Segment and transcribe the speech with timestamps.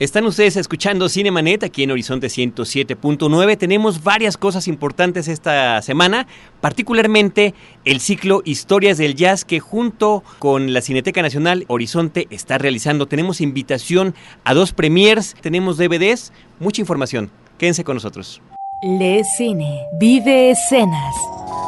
[0.00, 3.58] Están ustedes escuchando Cinemanet aquí en Horizonte 107.9.
[3.58, 6.26] Tenemos varias cosas importantes esta semana,
[6.62, 7.52] particularmente
[7.84, 13.08] el ciclo Historias del Jazz que junto con la Cineteca Nacional Horizonte está realizando.
[13.08, 17.30] Tenemos invitación a dos premiers, tenemos DVDs, mucha información.
[17.58, 18.40] Quédense con nosotros.
[18.82, 21.14] Le Cine, vive escenas.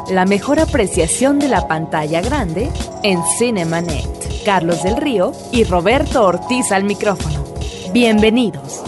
[0.09, 2.71] La mejor apreciación de la pantalla grande
[3.03, 4.09] en Cinemanet.
[4.43, 7.43] Carlos del Río y Roberto Ortiz al micrófono.
[7.93, 8.83] Bienvenidos.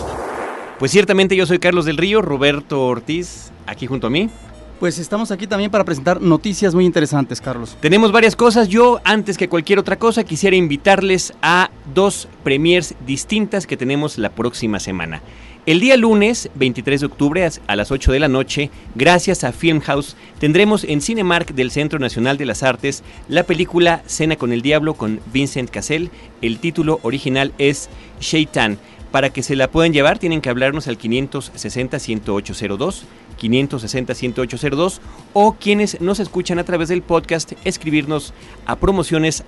[0.80, 4.32] Pues ciertamente yo soy Carlos del Río, Roberto Ortiz, aquí junto a mí.
[4.80, 7.78] Pues estamos aquí también para presentar noticias muy interesantes, Carlos.
[7.80, 8.68] Tenemos varias cosas.
[8.68, 14.32] Yo, antes que cualquier otra cosa, quisiera invitarles a dos premiers distintas que tenemos la
[14.32, 15.22] próxima semana.
[15.66, 20.16] El día lunes, 23 de octubre, a las 8 de la noche, gracias a Filmhouse,
[20.38, 24.94] tendremos en Cinemark del Centro Nacional de las Artes la película Cena con el Diablo
[24.94, 26.12] con Vincent Cassell.
[26.44, 28.78] El título original es Shaitan.
[29.16, 33.04] Para que se la puedan llevar tienen que hablarnos al 560-10802,
[33.40, 35.00] 560-10802
[35.32, 38.34] o quienes nos escuchan a través del podcast escribirnos
[38.66, 39.46] a promociones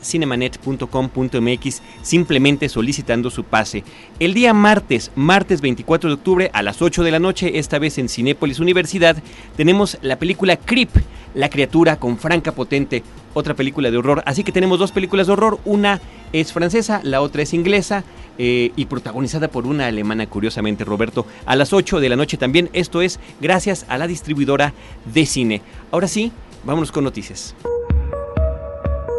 [0.00, 3.84] cinemanet.com.mx simplemente solicitando su pase.
[4.20, 7.98] El día martes, martes 24 de octubre a las 8 de la noche, esta vez
[7.98, 9.22] en Cinépolis Universidad,
[9.54, 10.96] tenemos la película Creep,
[11.34, 13.02] la criatura con Franca Potente,
[13.34, 14.22] otra película de horror.
[14.26, 16.00] Así que tenemos dos películas de horror, una
[16.32, 18.04] es francesa, la otra es inglesa.
[18.42, 22.70] Eh, y protagonizada por una alemana, curiosamente, Roberto, a las 8 de la noche también.
[22.72, 24.72] Esto es gracias a la distribuidora
[25.12, 25.60] de cine.
[25.90, 26.32] Ahora sí,
[26.64, 27.54] vámonos con noticias.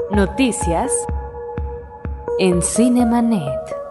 [0.09, 0.91] Noticias
[2.39, 3.81] en Cinemanet.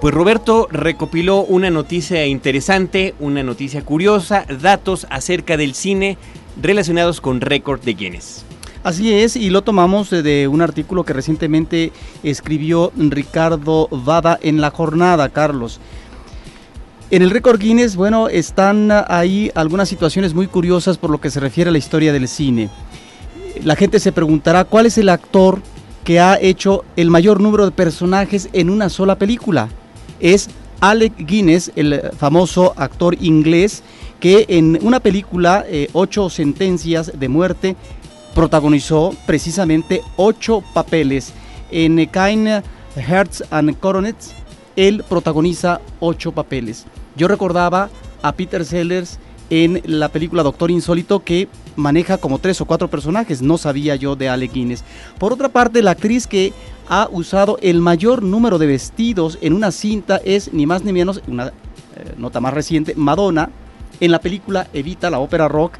[0.00, 6.18] Pues Roberto recopiló una noticia interesante, una noticia curiosa, datos acerca del cine
[6.60, 8.44] relacionados con récord de Guinness.
[8.82, 14.70] Así es, y lo tomamos de un artículo que recientemente escribió Ricardo Vada en La
[14.70, 15.80] Jornada, Carlos.
[17.10, 21.40] En el récord Guinness, bueno, están ahí algunas situaciones muy curiosas por lo que se
[21.40, 22.70] refiere a la historia del cine.
[23.64, 25.60] La gente se preguntará cuál es el actor
[26.04, 29.68] que ha hecho el mayor número de personajes en una sola película.
[30.20, 30.48] Es
[30.80, 33.82] Alec Guinness, el famoso actor inglés,
[34.20, 37.76] que en una película, eh, Ocho Sentencias de Muerte,
[38.34, 41.32] protagonizó precisamente ocho papeles.
[41.70, 42.48] En Kind
[42.96, 44.34] Hearts and Coronets,
[44.76, 46.86] él protagoniza ocho papeles.
[47.16, 47.90] Yo recordaba
[48.22, 49.18] a Peter Sellers
[49.50, 54.14] en la película Doctor Insólito que maneja como tres o cuatro personajes, no sabía yo
[54.14, 54.84] de Ale Guinness.
[55.18, 56.52] Por otra parte, la actriz que
[56.88, 61.20] ha usado el mayor número de vestidos en una cinta es ni más ni menos,
[61.26, 61.52] una eh,
[62.16, 63.50] nota más reciente, Madonna,
[64.00, 65.74] en la película Evita la ópera rock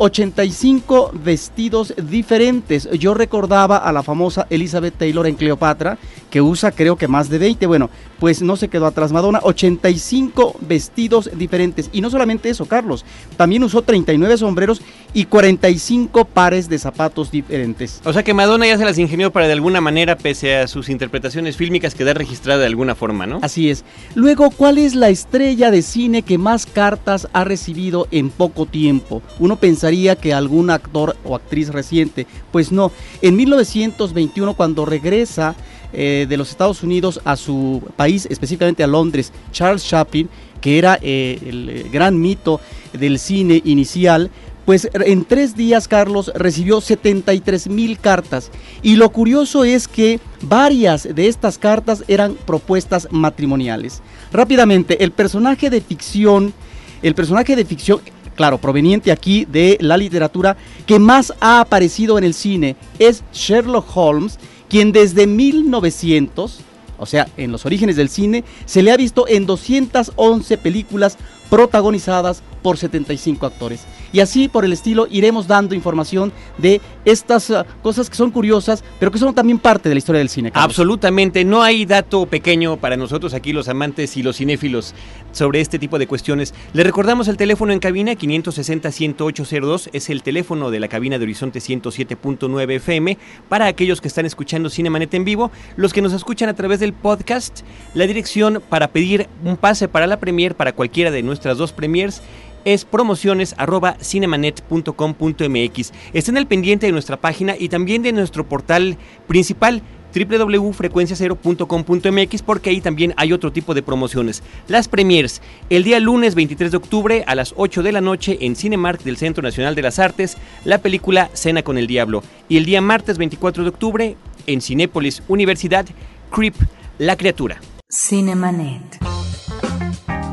[0.00, 2.88] 85 vestidos diferentes.
[2.92, 5.98] Yo recordaba a la famosa Elizabeth Taylor en Cleopatra,
[6.30, 7.66] que usa creo que más de 20.
[7.66, 11.90] Bueno, pues no se quedó atrás Madonna, 85 vestidos diferentes.
[11.92, 13.04] Y no solamente eso, Carlos,
[13.36, 14.80] también usó 39 sombreros
[15.12, 18.00] y 45 pares de zapatos diferentes.
[18.04, 20.88] O sea que Madonna ya se las ingenió para de alguna manera, pese a sus
[20.88, 23.40] interpretaciones fílmicas, quedar registrada de alguna forma, ¿no?
[23.42, 23.84] Así es.
[24.14, 29.22] Luego, ¿cuál es la estrella de cine que más cartas ha recibido en poco tiempo?
[29.38, 32.26] Uno pensaría que algún actor o actriz reciente.
[32.52, 35.54] Pues no, en 1921 cuando regresa
[35.92, 40.28] eh, de los Estados Unidos a su país, específicamente a Londres, Charles Chaplin,
[40.60, 42.60] que era eh, el eh, gran mito
[42.92, 44.30] del cine inicial,
[44.70, 48.52] pues en tres días Carlos recibió 73 mil cartas
[48.84, 54.00] y lo curioso es que varias de estas cartas eran propuestas matrimoniales.
[54.32, 56.54] Rápidamente, el personaje de ficción,
[57.02, 58.00] el personaje de ficción
[58.36, 60.56] claro, proveniente aquí de la literatura
[60.86, 64.38] que más ha aparecido en el cine es Sherlock Holmes,
[64.68, 66.60] quien desde 1900,
[66.96, 71.18] o sea, en los orígenes del cine, se le ha visto en 211 películas
[71.50, 73.80] protagonizadas por 75 actores.
[74.12, 78.84] Y así por el estilo iremos dando información de estas uh, cosas que son curiosas,
[78.98, 80.50] pero que son también parte de la historia del cine.
[80.54, 84.94] Absolutamente, no hay dato pequeño para nosotros aquí los amantes y los cinéfilos
[85.32, 86.54] sobre este tipo de cuestiones.
[86.72, 91.60] Le recordamos el teléfono en cabina 560-10802, es el teléfono de la cabina de Horizonte
[91.60, 93.18] 107.9 FM
[93.48, 96.92] para aquellos que están escuchando Cinemanet en vivo, los que nos escuchan a través del
[96.92, 97.60] podcast,
[97.94, 102.22] la dirección para pedir un pase para la premier para cualquiera de nuestras dos premiers
[102.64, 105.92] es promociones arroba cinemanet.com.mx.
[106.12, 108.96] Estén al pendiente de nuestra página y también de nuestro portal
[109.26, 109.82] principal
[110.14, 114.42] www.frecuenciacero.com.mx porque ahí también hay otro tipo de promociones.
[114.68, 118.56] Las premiers, el día lunes 23 de octubre a las 8 de la noche en
[118.56, 122.22] Cinemark del Centro Nacional de las Artes, la película Cena con el Diablo.
[122.48, 124.16] Y el día martes 24 de octubre
[124.46, 125.86] en Cinépolis Universidad,
[126.30, 126.54] Creep,
[126.98, 127.60] la criatura.
[127.88, 129.09] Cinemanet.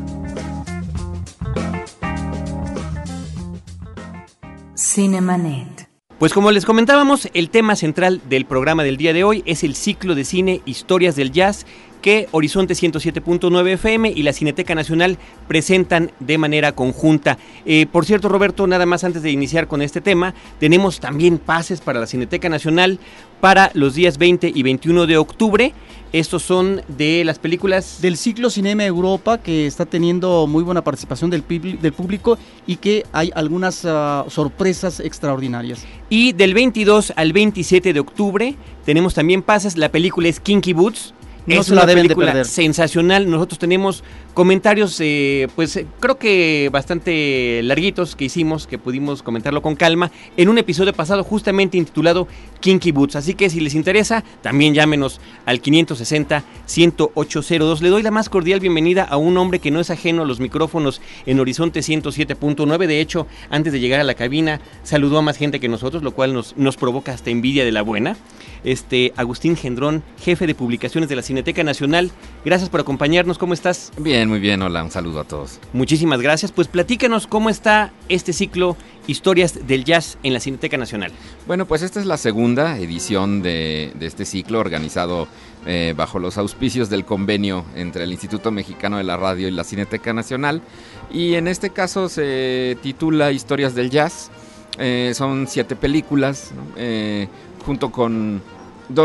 [4.75, 5.86] Cinemanet.
[6.19, 9.75] Pues como les comentábamos, el tema central del programa del día de hoy es el
[9.75, 11.67] ciclo de cine Historias del Jazz
[12.01, 17.37] que Horizonte 107.9 FM y la Cineteca Nacional presentan de manera conjunta.
[17.67, 21.81] Eh, por cierto, Roberto, nada más antes de iniciar con este tema, tenemos también pases
[21.81, 22.99] para la Cineteca Nacional
[23.39, 25.73] para los días 20 y 21 de octubre.
[26.13, 27.99] Estos son de las películas...
[28.01, 31.43] Del ciclo Cinema Europa, que está teniendo muy buena participación del,
[31.81, 35.85] del público y que hay algunas uh, sorpresas extraordinarias.
[36.09, 38.55] Y del 22 al 27 de octubre
[38.85, 39.77] tenemos también pases.
[39.77, 41.13] La película es Kinky Boots,
[41.55, 42.45] no es se la una de película perder.
[42.45, 43.29] sensacional.
[43.29, 44.03] Nosotros tenemos
[44.33, 50.11] comentarios, eh, pues eh, creo que bastante larguitos que hicimos, que pudimos comentarlo con calma,
[50.35, 52.27] en un episodio pasado justamente intitulado
[52.59, 53.15] Kinky Boots.
[53.15, 57.81] Así que si les interesa, también llámenos al 560-10802.
[57.81, 60.39] Le doy la más cordial bienvenida a un hombre que no es ajeno a los
[60.39, 62.87] micrófonos en Horizonte 107.9.
[62.87, 66.11] De hecho, antes de llegar a la cabina, saludó a más gente que nosotros, lo
[66.11, 68.17] cual nos, nos provoca hasta envidia de la buena.
[68.63, 72.09] Este, Agustín Gendrón, jefe de publicaciones de la Cineteca Nacional.
[72.43, 73.37] Gracias por acompañarnos.
[73.37, 73.91] ¿Cómo estás?
[73.99, 74.59] Bien, muy bien.
[74.63, 75.59] Hola, un saludo a todos.
[75.71, 76.51] Muchísimas gracias.
[76.51, 78.75] Pues platícanos cómo está este ciclo
[79.05, 81.11] Historias del Jazz en la Cineteca Nacional.
[81.45, 85.27] Bueno, pues esta es la segunda edición de, de este ciclo organizado
[85.67, 89.63] eh, bajo los auspicios del convenio entre el Instituto Mexicano de la Radio y la
[89.63, 90.63] Cineteca Nacional.
[91.11, 94.31] Y en este caso se titula Historias del Jazz.
[94.79, 96.63] Eh, son siete películas, ¿no?
[96.77, 97.27] eh,
[97.63, 98.41] junto con...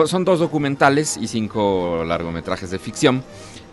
[0.06, 3.23] son dos documentales y cinco largometrajes de ficción.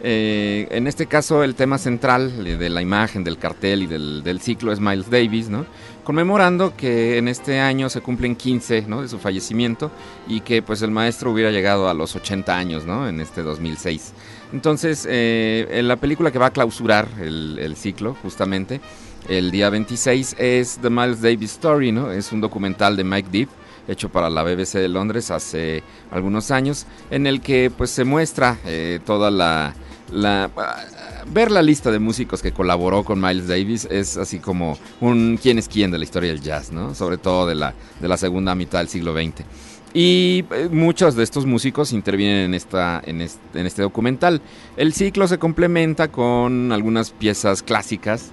[0.02, 4.72] Eh, en este caso el tema central de la imagen, del cartel y del, ciclo
[4.72, 5.66] es Miles Davis, ¿no?
[6.06, 9.02] conmemorando que en este año se cumplen 15 ¿no?
[9.02, 9.92] de su fallecimiento
[10.28, 13.10] y que pues el maestro hubiera llegado a los 80 años ¿no?
[13.10, 14.14] en este 2006.
[14.54, 18.82] Entonces, eh, en la película que va a clausurar el, ciclo, justamente,
[19.28, 21.96] el día 26, es The Miles Davis Story.
[22.16, 23.50] Es un documental de Mike Deep,
[23.90, 28.58] hecho para la BBC de Londres hace algunos años, en el que pues se muestra
[28.66, 29.74] eh, toda la...
[30.12, 30.50] la
[31.32, 35.60] ver la lista de músicos que colaboró con Miles Davis es así como un quién
[35.60, 36.96] es quién de la historia del jazz, ¿no?
[36.96, 39.44] Sobre todo de la, de la segunda mitad del siglo XX.
[39.94, 44.42] Y eh, muchos de estos músicos intervienen en, esta, en, este, en documental.
[44.78, 48.32] El ciclo se complementa con algunas piezas clásicas,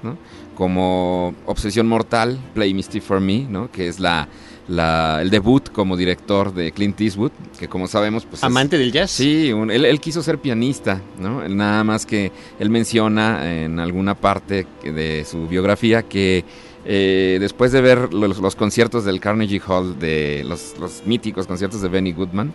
[0.55, 3.71] como Obsesión Mortal, Play Misty for Me, ¿no?
[3.71, 4.29] que es la,
[4.69, 8.25] la- el debut como director de Clint Eastwood, que como sabemos...
[8.25, 9.11] Pues es- Amante del jazz.
[9.11, 11.43] Sí, un- él, él quiso ser pianista, ¿no?
[11.43, 16.45] Él Nada más que él menciona en alguna parte de su biografía que
[16.89, 21.81] eh, después de ver los, los conciertos del Carnegie Hall, de los, los míticos conciertos
[21.83, 22.53] de Benny Goodman,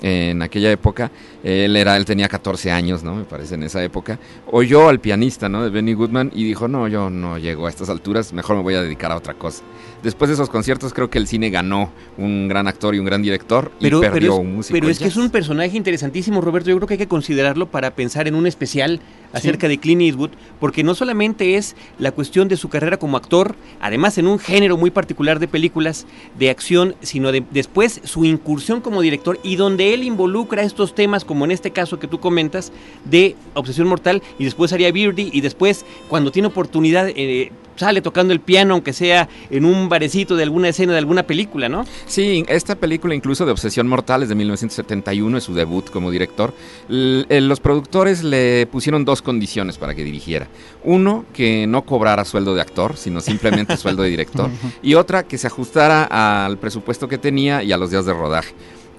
[0.00, 1.10] en aquella época,
[1.42, 3.16] él era, él tenía 14 años, ¿no?
[3.16, 4.16] Me parece en esa época.
[4.50, 5.64] Oyó al pianista, ¿no?
[5.64, 8.74] De Benny Goodman y dijo, no, yo no llego a estas alturas, mejor me voy
[8.74, 9.64] a dedicar a otra cosa.
[10.02, 13.20] Después de esos conciertos creo que el cine ganó un gran actor y un gran
[13.20, 14.78] director y perdió pero es, un músico.
[14.78, 16.70] pero es que es un personaje interesantísimo, Roberto.
[16.70, 19.00] Yo creo que hay que considerarlo para pensar en un especial
[19.32, 23.56] acerca de Clint Eastwood, porque no solamente es la cuestión de su carrera como actor,
[23.80, 26.06] además en un género muy particular de películas
[26.38, 31.24] de acción, sino de, después su incursión como director y donde él involucra estos temas,
[31.24, 32.72] como en este caso que tú comentas,
[33.04, 38.32] de Obsesión Mortal, y después haría Beardy, y después, cuando tiene oportunidad, eh, sale tocando
[38.32, 41.84] el piano, aunque sea en un barecito de alguna escena de alguna película, ¿no?
[42.06, 46.52] Sí, esta película incluso de Obsesión Mortal es de 1971, es su debut como director.
[46.90, 50.48] Eh, los productores le pusieron dos condiciones para que dirigiera.
[50.84, 54.50] Uno, que no cobrara sueldo de actor, sino simplemente sueldo de director.
[54.82, 56.04] Y otra, que se ajustara
[56.44, 58.54] al presupuesto que tenía y a los días de rodaje.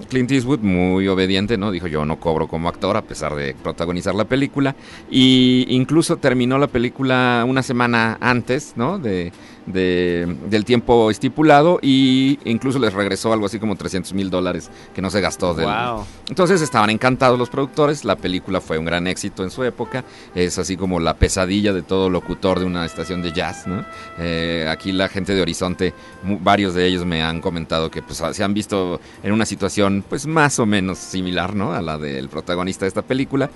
[0.08, 1.72] Clint Eastwood, muy obediente, ¿no?
[1.72, 4.76] Dijo yo no cobro como actor a pesar de protagonizar la película.
[5.10, 9.00] Y incluso terminó la película una semana antes, ¿no?
[9.00, 9.32] De,
[9.72, 15.02] de- del tiempo estipulado y incluso les regresó algo así como 300 mil dólares que
[15.02, 15.54] no se gastó.
[15.54, 16.06] Del, Wow.
[16.28, 20.58] entonces estaban encantados los productores, la película fue un gran éxito en su época, es
[20.58, 23.86] así como la pesadilla de todo locutor de una estación de jazz, ¿no?
[24.18, 28.44] Eh, aquí la gente de Horizonte, varios de ellos me han comentado que pues se
[28.44, 31.74] han visto en una situación situación pues más o menos similar, ¿no?
[31.74, 33.50] A la del protagonista de esta película,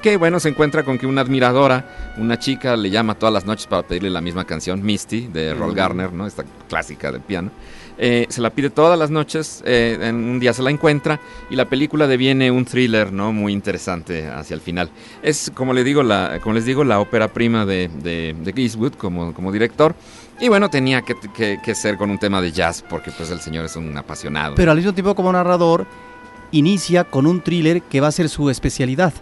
[0.00, 3.66] que bueno, se encuentra con que una admiradora, una chica, le llama todas las noches
[3.66, 6.26] para pedirle la misma canción, Misty, de Roll Garner, ¿no?
[6.26, 7.50] Esta clásica de piano.
[8.02, 11.56] Eh, se la pide todas las noches, eh, en un día se la encuentra y
[11.56, 13.30] la película deviene un thriller, ¿no?
[13.30, 14.88] Muy interesante hacia el final.
[15.22, 18.94] Es, como, le digo, la, como les digo, la ópera prima de, de, de Eastwood
[18.94, 19.94] como, como director.
[20.40, 23.40] Y bueno, tenía que, que, que, ser con un tema de jazz, porque pues el
[23.40, 24.54] señor es un apasionado.
[24.54, 25.86] Pero al mismo tiempo como narrador,
[26.52, 29.12] inicia con un thriller que va a ser su especialidad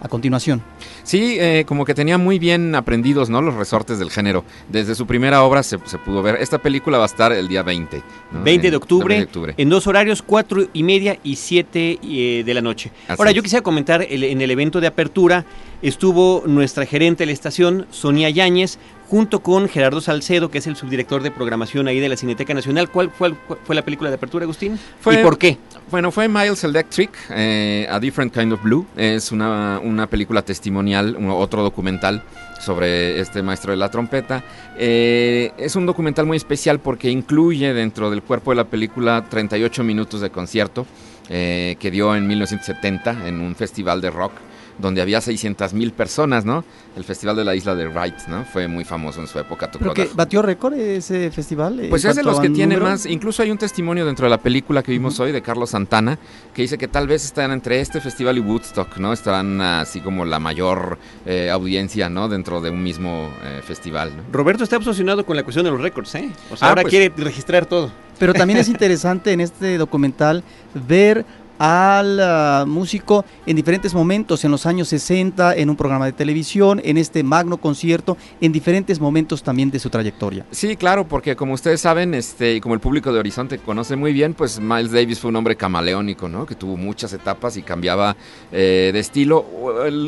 [0.00, 0.62] a continuación.
[1.02, 3.42] Sí, eh, como que tenía muy bien aprendidos ¿no?
[3.42, 4.44] los resortes del género.
[4.68, 6.36] Desde su primera obra se, se pudo ver.
[6.36, 8.02] Esta película va a estar el día 20.
[8.32, 8.42] ¿no?
[8.42, 12.54] 20 de octubre, de octubre, en dos horarios, 4 y media y 7 eh, de
[12.54, 12.90] la noche.
[13.08, 13.36] Así Ahora, es.
[13.36, 15.44] yo quisiera comentar, el, en el evento de apertura
[15.82, 18.78] estuvo nuestra gerente de la estación, Sonia Yáñez,
[19.08, 22.90] junto con Gerardo Salcedo, que es el subdirector de programación ahí de la Cineteca Nacional.
[22.90, 23.34] ¿Cuál fue,
[23.74, 24.78] la película de apertura, Agustín?
[25.00, 25.56] Fue, ¿Y por qué?
[25.90, 28.86] Bueno, fue Miles Electric, eh, A Different Kind of Blue.
[28.96, 32.22] Es una, una película testimonial, un, otro documental
[32.60, 34.44] sobre este maestro de la trompeta.
[34.76, 39.84] Eh, es un documental muy especial porque incluye dentro del cuerpo de la película 38
[39.84, 40.86] minutos de concierto
[41.30, 44.32] eh, que dio en 1970 en un festival de rock
[44.78, 46.64] donde había 600 mil personas, ¿no?
[46.96, 48.44] El Festival de la Isla de Wright, ¿no?
[48.44, 49.70] Fue muy famoso en su época.
[49.70, 51.86] Tocó ¿Pero que batió récord ese festival?
[51.90, 52.92] Pues es de los que tiene número?
[52.92, 55.26] más, incluso hay un testimonio dentro de la película que vimos uh -huh.
[55.26, 56.18] hoy de Carlos Santana,
[56.54, 59.12] que dice que tal vez están entre este festival y Woodstock, ¿no?
[59.12, 62.28] Estarán así como la mayor eh, audiencia, ¿no?
[62.28, 64.22] Dentro de un mismo eh, festival, ¿no?
[64.32, 66.30] Roberto está obsesionado con la cuestión de los récords, ¿eh?
[66.50, 67.90] O sea, ah, ahora pues, quiere registrar todo.
[68.18, 70.42] Pero también es interesante en este documental
[70.74, 71.24] ver
[71.58, 76.80] al uh, músico en diferentes momentos, en los años 60, en un programa de televisión,
[76.84, 80.46] en este magno concierto, en diferentes momentos también de su trayectoria.
[80.50, 84.12] Sí, claro, porque como ustedes saben, este, y como el público de Horizonte conoce muy
[84.12, 86.46] bien, pues Miles Davis fue un hombre camaleónico, ¿no?
[86.46, 88.16] Que tuvo muchas etapas y cambiaba
[88.52, 89.44] eh, de estilo.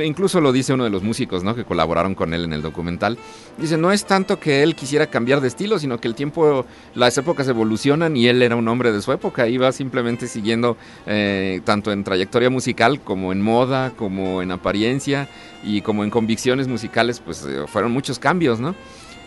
[0.05, 1.55] Incluso lo dice uno de los músicos, ¿no?
[1.55, 3.19] Que colaboraron con él en el documental.
[3.59, 6.65] Dice, no es tanto que él quisiera cambiar de estilo, sino que el tiempo,
[6.95, 10.77] las épocas evolucionan y él era un hombre de su época, iba simplemente siguiendo...
[11.07, 15.29] Eh, tanto en trayectoria musical como en moda, como en apariencia
[15.63, 18.75] y como en convicciones musicales, pues eh, fueron muchos cambios, ¿no?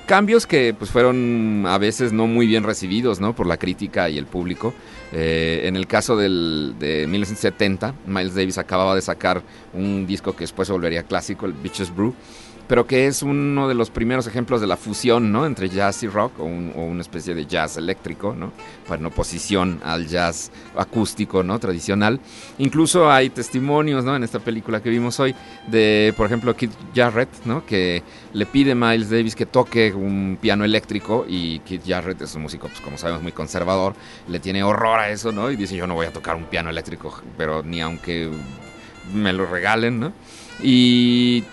[0.06, 3.34] Cambios que pues fueron a veces no muy bien recibidos, ¿no?
[3.34, 4.74] Por la crítica y el público.
[5.14, 9.42] Eh, en el caso del, de 1970, Miles Davis acababa de sacar
[9.74, 12.14] un disco que después volvería clásico, el Bitches Brew
[12.68, 15.46] pero que es uno de los primeros ejemplos de la fusión ¿no?
[15.46, 18.52] entre jazz y rock, o, un, o, una especie de jazz eléctrico, ¿no?
[18.94, 21.60] en oposición al jazz acústico ¿no?
[21.60, 22.20] tradicional.
[22.58, 24.16] Incluso hay testimonios ¿no?
[24.16, 25.36] en esta película que vimos hoy
[25.68, 27.66] de, por ejemplo, Keith Jarrett, ¿no?
[27.66, 28.04] que
[28.34, 32.44] le pide a Miles Davis que toque un piano eléctrico y Keith Jarrett es un
[32.44, 33.94] músico, pues, como sabemos, muy conservador,
[34.28, 35.52] le tiene horror a eso ¿no?
[35.52, 38.30] y dice yo no voy a tocar un piano eléctrico, pero ni aunque
[39.14, 40.14] me lo regalen, ¿no?
[40.62, 41.44] Y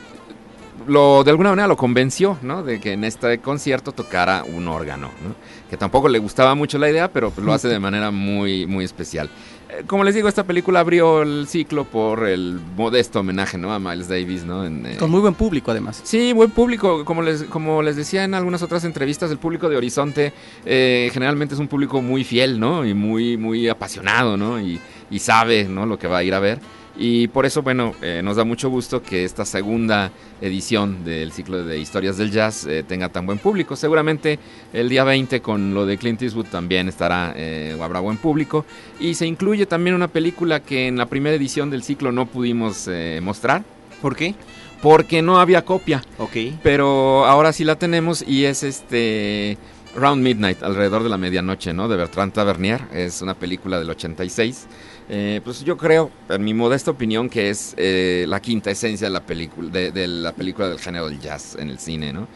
[0.86, 2.62] lo, de alguna manera lo convenció, ¿no?
[2.62, 5.34] De que en este concierto tocara un órgano, ¿no?
[5.68, 8.84] Que tampoco le gustaba mucho la idea, pero pues lo hace de manera muy, muy
[8.84, 9.30] especial.
[9.68, 13.72] Eh, como les digo, esta película abrió el ciclo por el modesto homenaje, ¿no?
[13.72, 14.64] A Miles Davis, ¿no?
[14.64, 14.96] En, eh...
[14.98, 16.00] Con muy buen público, además.
[16.02, 17.04] Sí, buen público.
[17.04, 20.32] Como les, como les decía en algunas otras entrevistas, el público de Horizonte
[20.64, 22.84] eh, generalmente es un público muy fiel, ¿no?
[22.84, 24.60] Y muy, muy apasionado, ¿no?
[24.60, 25.86] Y, y sabe, ¿no?
[25.86, 26.58] Lo que va a ir a ver.
[27.02, 31.64] Y por eso, bueno, eh, nos da mucho gusto que esta segunda edición del ciclo
[31.64, 33.74] de historias del jazz eh, tenga tan buen público.
[33.74, 34.38] Seguramente
[34.74, 38.66] el día 20 con lo de Clint Eastwood también estará eh, o habrá buen público.
[39.00, 42.86] Y se incluye también una película que en la primera edición del ciclo no pudimos
[42.86, 43.64] eh, mostrar.
[44.02, 44.34] ¿Por qué?
[44.82, 46.02] Porque no había copia.
[46.18, 46.36] Ok.
[46.62, 49.56] Pero ahora sí la tenemos y es este...
[49.92, 51.88] Round Midnight, alrededor de la medianoche, ¿no?
[51.88, 52.80] De Bertrand Tavernier.
[52.92, 54.68] Es una película del 86.
[55.12, 59.12] Eh, pues yo creo, en mi modesta opinión, que es eh, la quinta esencia de
[59.12, 62.28] la película, de, de, la película del género del jazz en el cine, ¿no?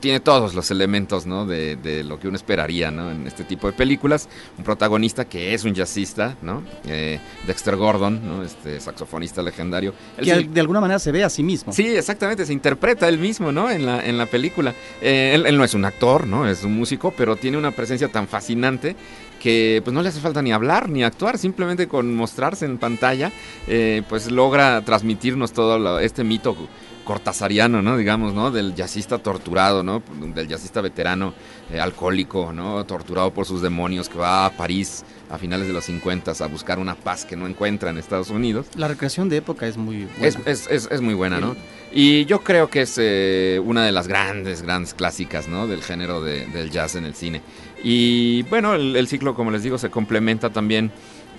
[0.00, 1.44] Tiene todos los elementos, ¿no?
[1.44, 3.10] De, de, lo que uno esperaría, ¿no?
[3.10, 4.30] En este tipo de películas.
[4.56, 6.62] Un protagonista que es un jazzista, ¿no?
[6.86, 8.42] Eh, Dexter Gordon, ¿no?
[8.42, 9.92] Este saxofonista legendario.
[10.16, 11.70] Él que de alguna manera se ve a sí mismo.
[11.74, 13.68] Sí, exactamente, se interpreta él mismo, ¿no?
[13.70, 14.74] En la, en la película.
[15.02, 16.48] Eh, él, él no es un actor, ¿no?
[16.48, 18.96] Es un músico, pero tiene una presencia tan fascinante
[19.40, 23.32] que pues no le hace falta ni hablar ni actuar, simplemente con mostrarse en pantalla,
[23.66, 26.56] eh, pues logra transmitirnos todo lo, este mito
[27.06, 27.96] cortasariano, ¿no?
[27.96, 28.50] Digamos, ¿no?
[28.50, 30.02] Del jazzista torturado, ¿no?
[30.34, 31.32] Del jazzista veterano
[31.72, 32.84] eh, alcohólico, ¿no?
[32.84, 36.78] Torturado por sus demonios que va a París a finales de los 50 a buscar
[36.78, 38.66] una paz que no encuentra en Estados Unidos.
[38.74, 40.26] La recreación de época es muy buena.
[40.26, 41.56] Es, es, es, es muy buena, ¿no?
[41.92, 45.68] Y yo creo que es eh, una de las grandes, grandes clásicas, ¿no?
[45.68, 47.40] Del género de, del jazz en el cine.
[47.82, 50.90] Y bueno, el, el, ciclo, como les digo, se complementa también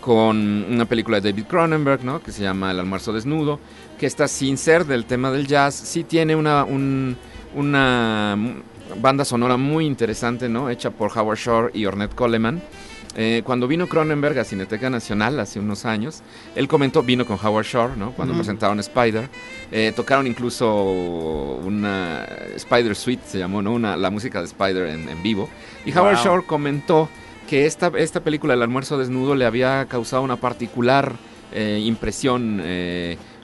[0.02, 2.22] con una película de David Cronenberg, ¿no?
[2.22, 3.60] Que se llama El almuerzo desnudo,
[4.00, 6.66] que está sin ser del tema del jazz, sí tiene una,
[7.56, 8.38] una
[9.02, 10.70] banda sonora muy interesante, ¿no?
[10.70, 12.62] Hecha por Howard Shore y Ornette Coleman.
[13.20, 16.22] Eh, cuando vino Cronenberg a Cineteca Nacional hace unos años,
[16.56, 18.12] él comentó, vino con Howard Shore, ¿no?
[18.12, 19.28] Cuando presentaron Spider.
[19.72, 20.84] Eh, tocaron incluso
[21.64, 22.26] una
[22.56, 23.74] Spider Suite, se llamó, ¿no?
[23.74, 25.50] Una, la música de Spider en, vivo.
[25.84, 27.10] Y Howard Shore comentó
[27.48, 31.16] que esta, esta película, El almuerzo desnudo, le había causado una particular
[31.54, 32.62] eh, impresión.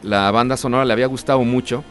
[0.03, 1.83] la banda sonora le había gustado mucho.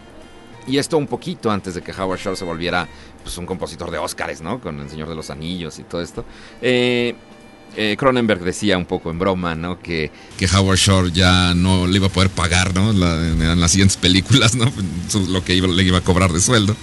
[0.67, 2.87] Y esto un poquito antes de que Howard Shore se volviera
[3.23, 4.61] pues, un compositor de Oscars, ¿no?
[4.61, 6.25] Con El Señor de los Anillos y todo esto.
[6.61, 7.15] Eh,
[7.77, 9.81] eh, Cronenberg decía un poco en broma, ¿no?
[9.81, 12.91] Que, que Howard Shore ya no le iba a poder pagar, ¿no?
[12.91, 14.71] en, las siguientes películas, ¿no?
[15.29, 16.77] Lo que le iba a cobrar de sueldo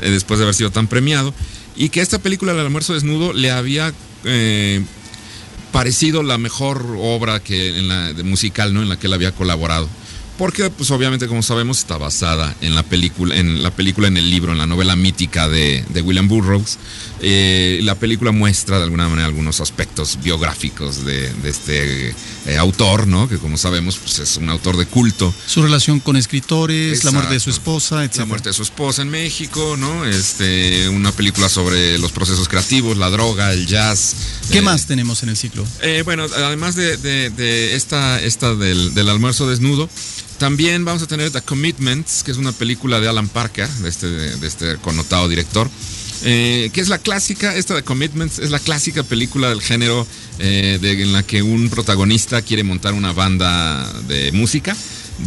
[0.00, 1.34] eh, después de haber sido tan premiado.
[1.74, 3.92] Y que esta película, El almuerzo desnudo, le había
[4.24, 4.82] eh,
[5.72, 8.82] parecido la mejor obra que en la, de musical, ¿no?
[8.82, 9.88] En la que él había colaborado
[10.38, 14.30] porque pues obviamente como sabemos está basada en la película, en la película, en el
[14.30, 16.78] libro, en la novela mítica de, William Burroughs.
[17.20, 22.14] Eh, la película muestra de alguna manera algunos aspectos biográficos de, este
[22.46, 23.28] eh, autor, ¿no?
[23.28, 25.34] Que como sabemos pues es un autor de culto.
[25.46, 28.16] Su relación con escritores, la muerte de su esposa, etc.
[28.18, 30.04] La muerte de su esposa en México, ¿no?
[30.04, 34.14] Este, una película sobre los procesos creativos, la droga, el jazz.
[34.50, 35.64] ¿Qué eh, más tenemos en el ciclo?
[36.04, 39.88] bueno, además de, esta, esta del, del almuerzo desnudo,
[40.38, 44.06] también vamos a tener The Commitments, que es una película de Alan Parker, de este,
[44.06, 45.68] de este connotado director.
[46.24, 50.06] Eh, que es la clásica, esta de Commitments, es la clásica película del género
[50.38, 54.74] eh, en la que un protagonista quiere montar una banda de música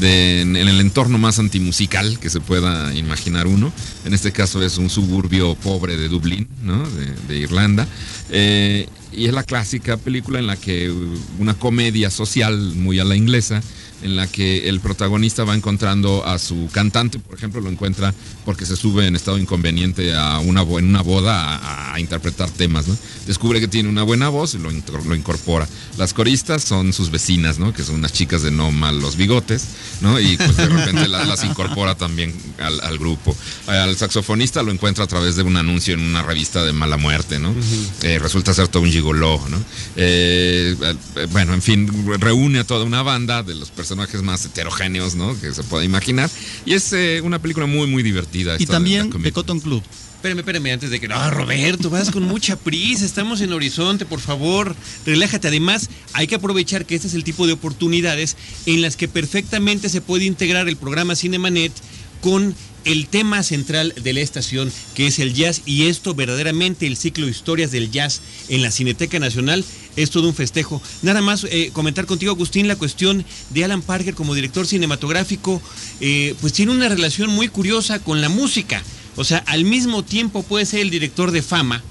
[0.02, 3.72] en el entorno más antimusical que se pueda imaginar uno.
[4.06, 6.48] En este caso es un suburbio pobre de Dublín,
[7.28, 7.88] de, Irlanda.
[8.30, 10.94] Eh, y es la clásica película en la que
[11.40, 13.62] una comedia social muy a la inglesa
[14.02, 18.14] en la que el protagonista va encontrando a su cantante, por ejemplo, lo encuentra
[18.46, 22.98] porque se sube en estado inconveniente a una, en una boda a, interpretar temas, ¿no?
[23.28, 25.68] Descubre que tiene una buena voz y lo, lo, incorpora.
[25.98, 27.74] Las coristas son sus vecinas, ¿no?
[27.74, 29.66] Que son unas chicas de no malos bigotes,
[30.00, 30.18] ¿no?
[30.18, 33.36] Y pues de repente las, incorpora también al, grupo.
[33.68, 37.38] Al saxofonista lo encuentra a través de un anuncio en una revista de mala muerte,
[37.38, 37.54] ¿no?
[38.02, 39.58] Eh, resulta ser todo un gigoló, ¿no?
[39.98, 40.76] Eh,
[41.16, 45.16] eh, bueno, en fin, reúne a toda una banda de los personajes personajes más heterogéneos,
[45.16, 45.40] ¿no?
[45.40, 46.30] Que se pueda imaginar.
[46.64, 48.56] Y es eh, una película muy, muy divertida.
[48.60, 49.82] Y también de, Cotton Club.
[50.16, 51.08] Espérame, espérame, antes de que.
[51.08, 53.04] No, Roberto, vas con mucha prisa.
[53.04, 54.76] Estamos en Horizonte, por favor.
[55.08, 55.48] Relájate.
[55.48, 59.90] Además, hay que aprovechar que este es el tipo de oportunidades en las que perfectamente
[59.90, 61.72] se puede integrar el programa Cinemanet
[62.22, 62.54] con
[62.86, 67.26] el tema central de la estación, que es el jazz, y esto verdaderamente, el ciclo
[67.26, 69.64] de historias del jazz en la Cineteca Nacional,
[69.96, 70.82] es todo un festejo.
[71.02, 75.62] Nada más eh, comentar contigo, Agustín, la cuestión de Alan Parker como director cinematográfico,
[76.00, 78.82] eh, pues tiene una relación muy curiosa con la música.
[79.16, 81.84] O sea, al mismo tiempo puede ser el director de Fama,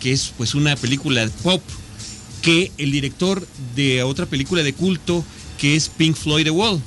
[0.00, 1.62] que es pues una película pop,
[2.40, 5.24] que el director de otra película de culto,
[5.58, 6.80] que es Pink Floyd The Wall.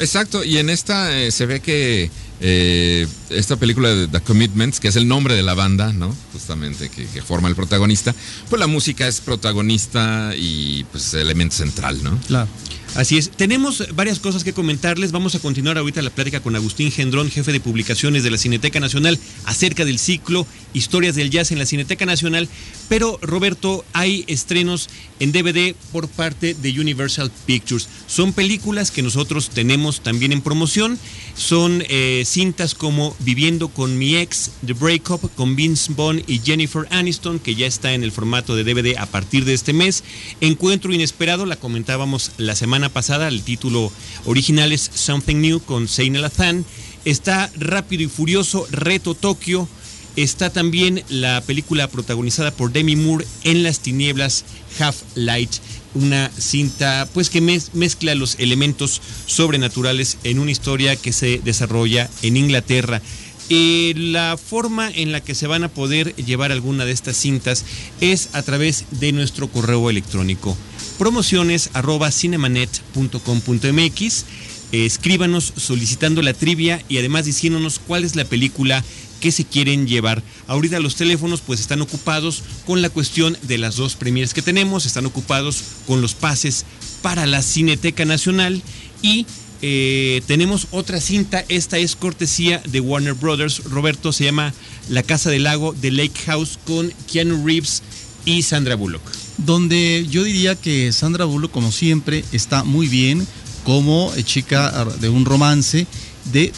[0.00, 2.10] Exacto, y en esta eh, se ve que
[2.44, 6.12] eh, esta película de The Commitments, que es el nombre de la banda, ¿no?
[6.32, 8.14] Justamente que, que, forma el protagonista,
[8.50, 12.18] pues la música es protagonista y pues elemento central, ¿no?
[12.26, 12.48] Claro.
[12.94, 15.12] Así es, tenemos varias cosas que comentarles.
[15.12, 18.80] Vamos a continuar ahorita la plática con Agustín Gendrón, jefe de publicaciones de la Cineteca
[18.80, 22.50] Nacional, acerca del ciclo Historias del Jazz en la Cineteca Nacional.
[22.90, 27.88] Pero, Roberto, hay estrenos en DVD por parte de Universal Pictures.
[28.06, 30.98] Son películas que nosotros tenemos también en promoción.
[31.34, 36.86] Son eh, cintas como Viviendo con mi ex, The Breakup con Vince Vaughn y Jennifer
[36.90, 40.04] Aniston, que ya está en el formato de DVD a partir de este mes.
[40.42, 43.28] Encuentro Inesperado, la comentábamos la semana pasada.
[43.28, 43.92] El título
[44.24, 46.64] original es Something New con Sein Lathan.
[47.04, 49.68] Está Rápido y Furioso, Reto Tokio.
[50.14, 54.44] Está también la película protagonizada por Demi Moore en las tinieblas
[54.78, 55.50] Half Light,
[55.94, 62.36] una cinta pues que mezcla los elementos sobrenaturales en una historia que se desarrolla en
[62.36, 63.00] Inglaterra.
[63.48, 67.64] Eh, la forma en la que se van a poder llevar alguna de estas cintas
[68.00, 70.56] es a través de nuestro correo electrónico
[70.98, 74.24] promociones arroba cinemanet.com.mx.
[74.72, 78.84] escríbanos solicitando la trivia y además diciéndonos cuál es la película
[79.20, 80.22] que se quieren llevar.
[80.48, 84.84] Ahorita los teléfonos pues están ocupados con la cuestión de las dos premiers que tenemos,
[84.84, 86.66] están ocupados con los pases
[87.02, 88.60] para la Cineteca Nacional
[89.00, 89.26] y
[89.62, 94.52] eh, tenemos otra cinta, esta es cortesía de Warner Brothers, Roberto, se llama
[94.88, 97.82] La Casa del Lago de Lake House con Keanu Reeves
[98.24, 99.21] y Sandra Bullock.
[99.38, 103.26] Donde yo diría que Sandra Bullock, como siempre, está muy bien
[103.64, 105.86] como eh, chica de un romance
[106.32, 106.52] de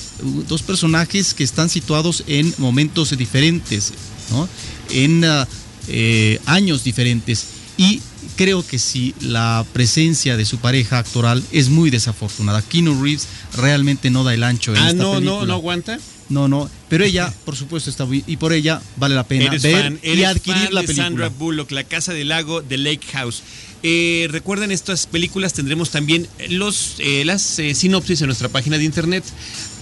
[0.49, 3.93] dos personajes que están situados en momentos diferentes,
[4.31, 4.49] ¿no?
[4.91, 5.49] en ah,
[5.89, 7.47] eh, años diferentes.
[7.77, 8.01] Y
[8.37, 12.62] creo que sí, la presencia de su pareja actoral es muy desafortunada.
[12.62, 15.40] Keanu Reeves realmente no da el ancho en ah, esta no, película.
[15.40, 15.99] no, no aguanta.
[16.31, 19.62] No, no, pero ella, por supuesto, está muy, y por ella vale la pena Eres
[19.62, 21.07] ver fan, y adquirir fan la de película.
[21.07, 23.42] Sandra Bullock, La Casa del Lago, The Lake House.
[23.83, 28.85] Eh, recuerden estas películas, tendremos también los, eh, las eh, sinopsis en nuestra página de
[28.85, 29.23] internet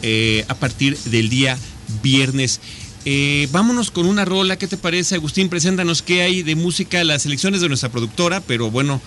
[0.03, 1.57] eh, a partir del día
[2.03, 2.61] viernes.
[3.05, 5.49] Eh, vámonos con una rola, ¿qué te parece Agustín?
[5.49, 9.01] Preséntanos qué hay de música, las selecciones de nuestra productora, pero bueno,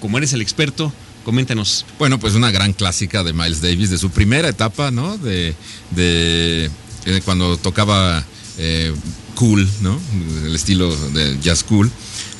[0.00, 0.92] como eres el experto,
[1.24, 1.84] coméntanos.
[1.98, 5.18] Bueno, pues una gran clásica de Miles Davis, de su primera etapa, ¿no?
[5.18, 5.54] De,
[5.90, 6.70] de,
[7.04, 8.24] eh, cuando tocaba
[8.58, 8.92] eh,
[9.34, 9.98] cool, ¿no?
[10.44, 11.90] El estilo de jazz cool.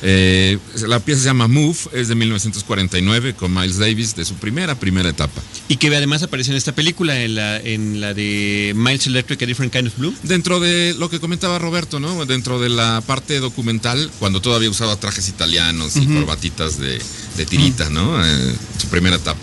[0.05, 4.75] Eh, la pieza se llama Move, es de 1949 con Miles Davis, de su primera,
[4.75, 5.41] primera etapa.
[5.69, 9.45] Y que además aparece en esta película, en la, en la de Miles Electric, A
[9.45, 10.13] Different Kind of Blue.
[10.23, 12.25] Dentro de lo que comentaba Roberto, ¿no?
[12.25, 16.99] Dentro de la parte documental, cuando todavía usaba trajes italianos y corbatitas de,
[17.37, 18.23] de tirita, ¿no?
[18.25, 19.39] Eh, su primera etapa.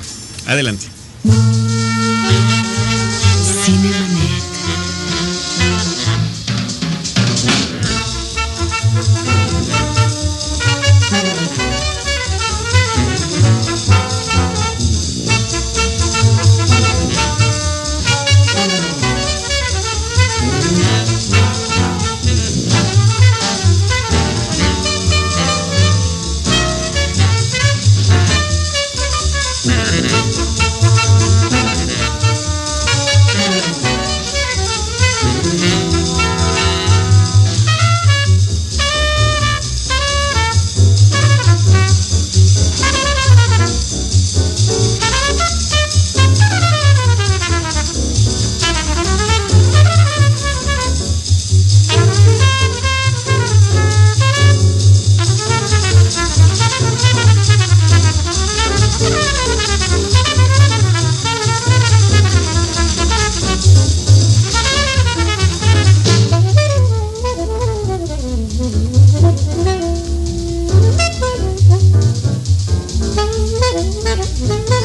[0.47, 0.87] Adelante.
[74.37, 74.71] Cinemanet.
[74.71, 74.80] Cinemanet.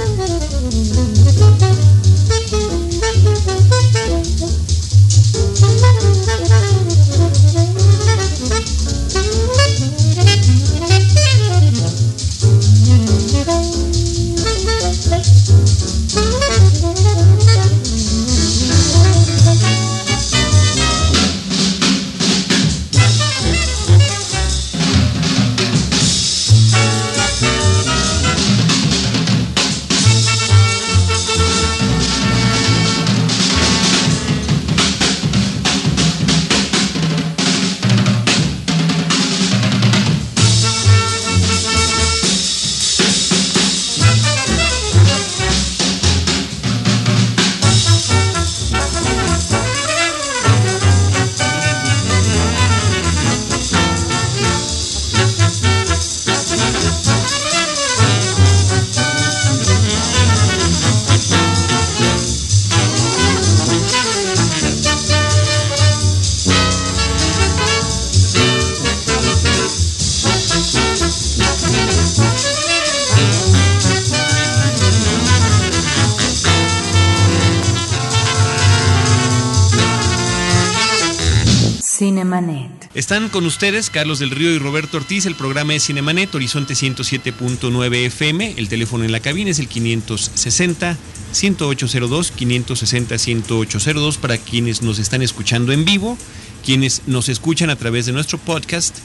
[82.95, 85.25] Están con ustedes Carlos del Río y Roberto Ortiz.
[85.25, 88.53] El programa es Cinemanet, Horizonte 107.9 FM.
[88.55, 90.97] El teléfono en la cabina es el 560
[91.41, 96.17] 1802 560 1802 para quienes nos están escuchando en vivo,
[96.63, 98.97] quienes nos escuchan a través de nuestro podcast.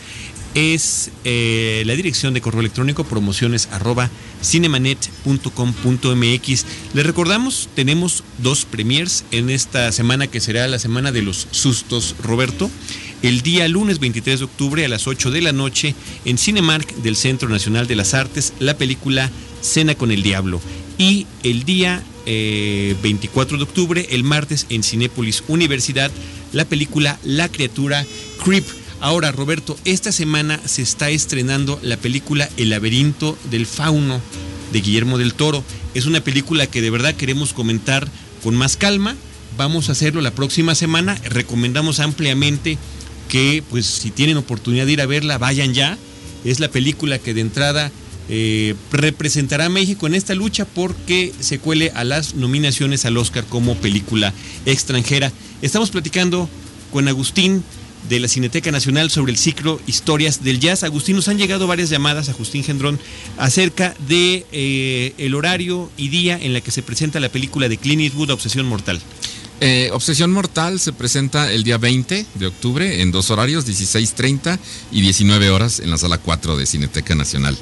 [0.55, 4.09] Es eh, la dirección de correo electrónico promociones arroba
[4.41, 6.67] cinemanet.com.mx.
[6.95, 12.15] Les recordamos, tenemos dos premiers en esta semana que será la semana de los sustos,
[12.23, 12.71] Roberto.
[13.23, 17.17] El día lunes 23 de octubre a las 8 de la noche en Cinemark del
[17.17, 19.31] Centro Nacional de las Artes, la película
[19.61, 20.59] Cena con el Diablo.
[20.97, 26.11] Y el día eh, 24 de octubre, el martes en Cinépolis Universidad,
[26.55, 28.07] la película La Criatura
[28.43, 28.65] Creep.
[29.01, 34.19] Ahora, Roberto, esta semana se está estrenando la película El laberinto del fauno
[34.73, 35.63] de Guillermo del Toro.
[35.93, 38.09] Es una película que de verdad queremos comentar
[38.43, 39.15] con más calma.
[39.59, 41.17] Vamos a hacerlo la próxima semana.
[41.25, 42.79] Recomendamos ampliamente
[43.31, 45.97] que, pues, si tienen oportunidad de ir a verla, vayan ya.
[46.45, 47.91] es la película que de entrada
[48.29, 53.45] eh, representará a México en esta lucha porque se cuele a las nominaciones al Oscar
[53.45, 54.35] como película
[54.67, 55.33] extranjera.
[55.63, 56.49] Estamos platicando
[56.93, 57.63] con Agustín
[58.09, 60.83] de la Cineteca Nacional sobre el ciclo Historias del Jazz.
[60.83, 62.99] Agustín, nos han llegado varias llamadas a Justín Gendrón
[63.37, 67.77] acerca de eh, el horario y día en la que se presenta la película de
[67.77, 69.01] Clint Eastwood, Obsesión Mortal.
[69.61, 74.59] Eh, Obsesión Mortal se presenta el día 20 de octubre en dos horarios, 16.30
[74.91, 77.59] y 19 horas en la sala 4 de Cineteca Nacional.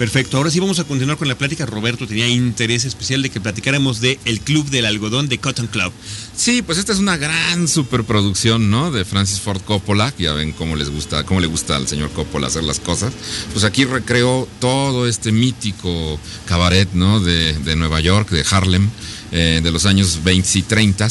[0.00, 1.66] Perfecto, ahora sí vamos a continuar con la plática.
[1.66, 5.92] Roberto tenía interés especial de que platicáramos de El Club del Algodón de Cotton Club.
[6.34, 8.90] Sí, pues esta es una gran superproducción, ¿no?
[8.90, 12.46] De Francis Ford Coppola, ya ven cómo les gusta, cómo le gusta al señor Coppola
[12.46, 13.12] hacer las cosas.
[13.52, 17.20] Pues aquí recreó todo este mítico cabaret, ¿no?
[17.20, 18.88] De, de Nueva York, de Harlem,
[19.32, 21.08] eh, de los años 20 y 30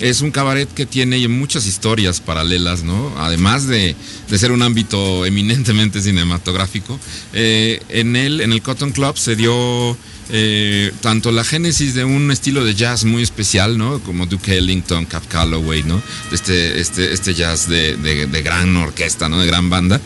[0.00, 3.14] es un cabaret que tiene muchas historias paralelas, ¿no?
[3.18, 3.96] Además de,
[4.28, 6.98] de ser un ámbito eminentemente cinematográfico,
[7.32, 9.96] eh, en él, en el Cotton Club, se dio
[10.30, 14.00] eh, tanto la génesis de un estilo de jazz muy especial, ¿no?
[14.00, 16.02] Como Duke Ellington, Cap Calloway, ¿no?
[16.32, 17.96] Este, este, este jazz de,
[18.44, 19.40] gran orquesta, ¿no?
[19.40, 20.00] De gran banda,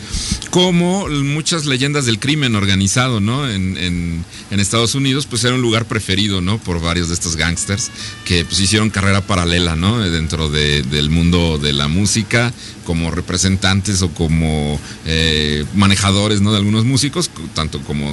[0.51, 3.49] como muchas leyendas del crimen organizado, ¿no?
[3.49, 4.25] En,
[4.61, 6.59] Estados Unidos, pues era un lugar preferido, ¿no?
[6.59, 7.91] Por varios de estos gangsters
[8.27, 9.99] que pues hicieron carrera paralela, ¿no?
[9.99, 12.53] Dentro de, del mundo de la música,
[12.91, 16.51] como representantes o como eh, manejadores, ¿no?
[16.51, 18.11] De algunos músicos, tanto como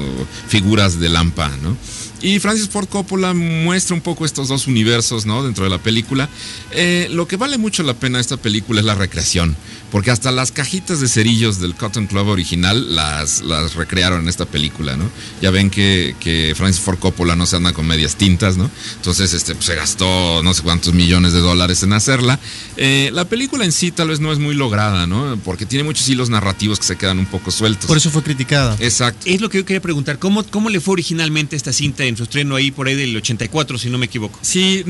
[0.48, 1.76] figuras de Lampa, ¿no?
[2.22, 5.44] Y Francis Ford Coppola muestra un poco estos dos universos, ¿no?
[5.44, 6.30] Dentro de la película.
[6.72, 9.56] Eh, lo que vale mucho la pena esta película es la recreación,
[9.92, 14.46] porque hasta las cajitas de cerillos del Cotton Club original las, las recrearon en esta
[14.46, 15.10] película, ¿no?
[15.42, 18.70] Ya ven que, que Francis Ford Coppola no se anda con medias tintas, ¿no?
[18.96, 22.40] Entonces, este, pues, se gastó no sé cuántos millones de dólares en hacerla.
[22.78, 25.40] Eh, la película en sí tal vez no es muy lograda, ¿no?
[25.46, 27.86] Porque tiene muchos hilos narrativos que se quedan un poco sueltos.
[27.86, 28.76] Por eso fue criticada.
[28.80, 29.22] Exacto.
[29.26, 30.18] Es lo que yo quería preguntar.
[30.18, 33.78] ¿Cómo, cómo le fue originalmente esta cinta en su estreno ahí por ahí del 84,
[33.78, 34.40] si no me equivoco?
[34.42, 34.84] Sí,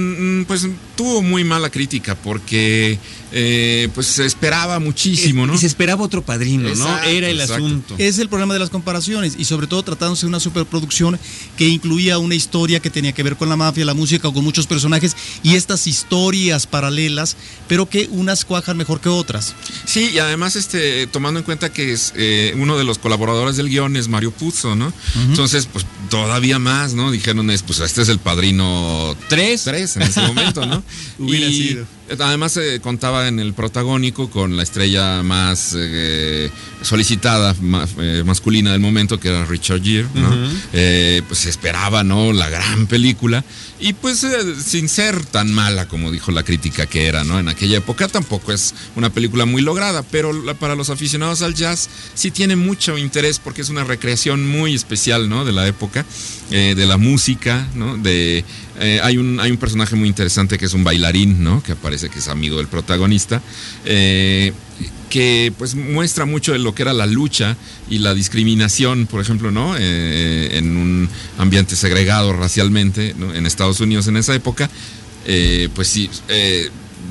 [0.48, 3.00] pues tuvo muy mala crítica porque
[3.32, 5.54] eh, pues se esperaba muchísimo, ¿no?
[5.54, 7.10] Y se esperaba otro padrino, exacto, ¿no?
[7.10, 7.66] Era el exacto.
[7.66, 7.96] asunto.
[7.98, 11.20] Es el problema de las comparaciones y sobre todo tratándose de una superproducción
[11.58, 14.66] que incluía una historia que tenía que ver con la mafia, la música, con muchos
[14.68, 17.36] personajes y estas historias paralelas,
[17.68, 19.56] pero que unas cuajan mejor que otras.
[19.86, 23.70] Sí, y además este tomando en cuenta que es eh, uno de los colaboradores del
[23.70, 24.88] guion es Mario Puzo, ¿no?
[24.88, 25.26] Uh -huh.
[25.30, 27.07] Entonces, pues todavía más, ¿no?
[27.12, 30.84] Dijeron, es, pues este es el padrino 3, 3 en ese momento, ¿no?
[31.20, 31.86] Hubiera y, sido.
[32.10, 36.50] Además eh, contaba en el protagónico con la estrella más eh,
[36.82, 40.30] solicitada, más, eh, masculina del momento, que era Richard Gere, ¿no?
[40.30, 41.24] Uh -huh.
[41.28, 42.32] pues se esperaba, ¿no?
[42.32, 43.44] La gran película.
[43.80, 44.26] Y pues
[44.66, 47.40] sin ser tan mala como dijo la crítica que era, ¿no?
[47.40, 51.54] En aquella época tampoco es una película muy lograda, pero la, para los aficionados al
[51.54, 55.46] jazz sí tiene mucho interés porque es una recreación muy especial, ¿no?
[55.46, 56.06] De la época,
[56.50, 57.98] de la música, ¿no?
[57.98, 58.44] De
[58.80, 61.64] eh, hay, un, hay un personaje muy interesante que es un bailarín, ¿no?
[61.64, 63.42] Que aparece que es amigo del protagonista.
[63.86, 64.54] Eh,
[65.10, 67.56] que pues muestra mucho de lo que era la lucha
[67.90, 69.76] y la discriminación, por ejemplo, ¿no?
[69.78, 73.34] Eh, en un ambiente segregado racialmente ¿no?
[73.34, 74.70] en Estados Unidos en esa época,
[75.74, 76.10] pues sí,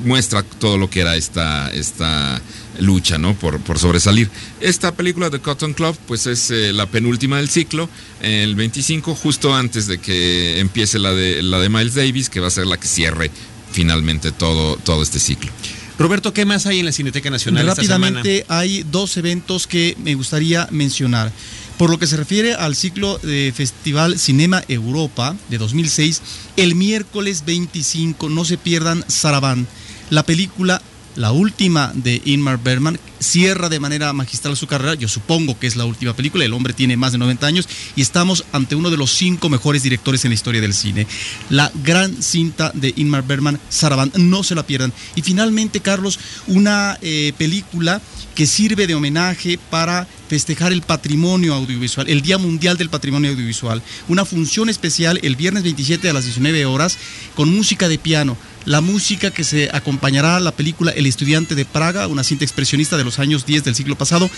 [0.03, 2.41] muestra todo lo que era esta, esta
[2.79, 3.33] lucha, ¿no?
[3.33, 4.29] Por, por, sobresalir.
[4.59, 7.89] Esta película de Cotton Club, pues es eh, la penúltima del ciclo,
[8.21, 12.47] el 25, justo antes de que empiece la de, la de Miles Davis, que va
[12.47, 13.31] a ser la que cierre
[13.71, 15.51] finalmente todo, todo este ciclo.
[15.99, 17.65] Roberto, ¿qué más hay en la Cineteca Nacional?
[17.65, 21.31] Rápidamente hay dos eventos que me gustaría mencionar.
[21.77, 26.21] Por lo que se refiere al ciclo de Festival Cinema Europa de 2006,
[26.55, 29.67] el miércoles 25 no se pierdan Sarabán,
[30.09, 30.81] la película
[31.17, 34.93] la última de Inmar Bergman cierra de manera magistral su carrera.
[34.93, 36.45] Yo supongo que es la última película.
[36.45, 39.83] El hombre tiene más de 90 años y estamos ante uno de los cinco mejores
[39.83, 41.07] directores en la historia del cine.
[41.49, 44.93] La gran cinta de Inmar Bergman, Sarabán, no se la pierdan.
[45.15, 47.99] Y finalmente, Carlos, una eh, película
[48.35, 53.81] que sirve de homenaje para festejar el patrimonio audiovisual, el Día Mundial del Patrimonio Audiovisual.
[54.07, 56.99] Una función especial el viernes 27 a las 19 horas
[57.33, 61.63] con música de piano la música que se acompañará a la película El estudiante de
[61.63, 64.29] Praga, una cinta expresionista de los años 10 del siglo pasado,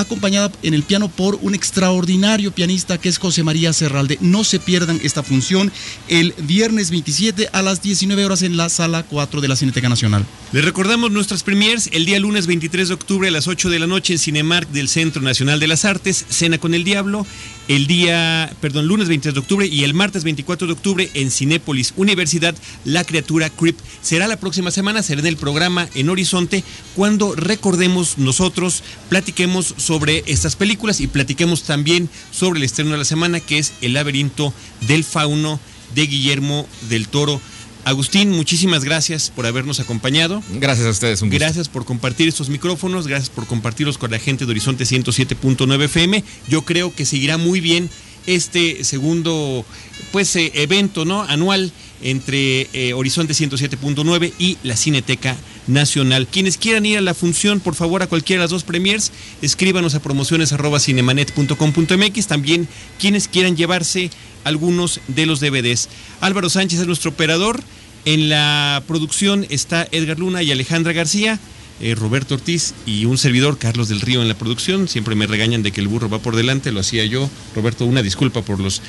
[0.00, 4.18] acompañada en el piano por un extraordinario pianista que es José María Serralde.
[4.20, 5.72] No se pierdan esta función
[6.08, 10.26] el viernes 27 a las 19 horas en la sala 4 de la Cineteca Nacional.
[10.52, 13.86] Les recordamos nuestras premiers el día lunes 23 de octubre a las 8 de la
[13.86, 17.26] noche en Cinemark del Centro Nacional de las Artes, Cena con el Diablo,
[17.68, 21.94] el día, perdón, lunes 23 de octubre y el martes 24 de octubre en Cinépolis
[21.96, 22.54] Universidad,
[22.84, 23.76] La Criatura Creep.
[24.02, 26.62] Será la próxima semana, será en el programa En Horizonte,
[26.94, 33.04] cuando recordemos nosotros, platiquemos sobre estas películas y platiquemos también sobre el estreno de la
[33.04, 34.52] semana, que es El laberinto
[34.88, 35.60] del fauno
[35.94, 37.40] de Guillermo del Toro.
[37.84, 40.42] Agustín, muchísimas gracias por habernos acompañado.
[40.54, 41.44] Gracias a ustedes, un gusto.
[41.44, 46.24] Gracias por compartir estos micrófonos, gracias por compartirlos con la gente de Horizonte 107.9 FM.
[46.48, 47.90] Yo creo que seguirá muy bien
[48.26, 49.66] este segundo
[50.12, 51.72] pues eh, evento no anual
[52.04, 55.36] entre eh, Horizonte 107.9 y la Cineteca
[55.66, 56.28] Nacional.
[56.28, 59.10] Quienes quieran ir a la función, por favor, a cualquiera de las dos premiers,
[59.42, 62.26] escríbanos a promociones@cinemanet.com.mx.
[62.26, 62.68] También
[63.00, 64.10] quienes quieran llevarse
[64.44, 65.88] algunos de los DVDs.
[66.20, 67.60] Álvaro Sánchez es nuestro operador.
[68.04, 71.40] En la producción está Edgar Luna y Alejandra García.
[71.80, 74.86] Eh, Roberto Ortiz y un servidor, Carlos del Río, en la producción.
[74.88, 77.30] Siempre me regañan de que el burro va por delante, lo hacía yo.
[77.56, 78.82] Roberto, una disculpa por los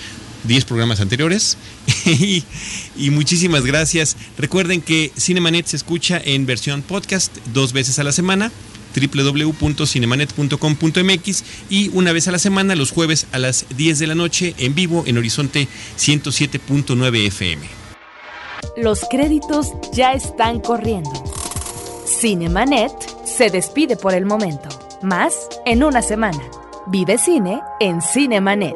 [0.48, 1.58] 10 programas anteriores.
[2.06, 2.44] y,
[3.12, 4.18] muchísimas gracias.
[4.38, 8.52] Recuerden que Cinemanet se escucha en versión podcast dos veces a la semana
[8.96, 14.56] www.cinemanet.com.mx y una vez a la semana, los jueves a las 10 de la noche,
[14.58, 17.68] en vivo en Horizonte 107.9 FM.
[18.78, 21.12] Los créditos ya están corriendo.
[22.06, 22.94] Cinemanet
[23.26, 24.70] se despide por el momento.
[25.02, 25.34] Más
[25.66, 26.40] en una semana.
[26.88, 28.76] Vive cine en Cinemanet.